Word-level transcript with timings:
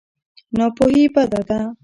ناپوهي 0.57 1.03
بده 1.13 1.39
ده. 1.49 1.59